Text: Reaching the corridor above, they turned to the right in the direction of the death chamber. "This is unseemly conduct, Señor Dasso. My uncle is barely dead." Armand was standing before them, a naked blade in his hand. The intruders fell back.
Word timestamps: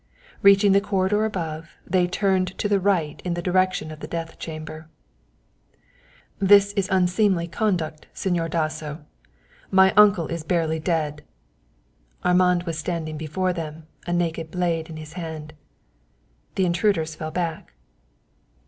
Reaching 0.41 0.71
the 0.71 0.81
corridor 0.81 1.25
above, 1.25 1.75
they 1.85 2.07
turned 2.07 2.57
to 2.57 2.67
the 2.67 2.79
right 2.79 3.21
in 3.23 3.35
the 3.35 3.41
direction 3.43 3.91
of 3.91 3.99
the 3.99 4.07
death 4.07 4.39
chamber. 4.39 4.89
"This 6.39 6.73
is 6.73 6.89
unseemly 6.91 7.47
conduct, 7.47 8.07
Señor 8.11 8.49
Dasso. 8.49 9.05
My 9.69 9.93
uncle 9.95 10.25
is 10.29 10.43
barely 10.43 10.79
dead." 10.79 11.21
Armand 12.23 12.63
was 12.63 12.79
standing 12.79 13.15
before 13.15 13.53
them, 13.53 13.85
a 14.07 14.11
naked 14.11 14.49
blade 14.49 14.89
in 14.89 14.97
his 14.97 15.13
hand. 15.13 15.53
The 16.55 16.65
intruders 16.65 17.13
fell 17.13 17.29
back. 17.29 17.73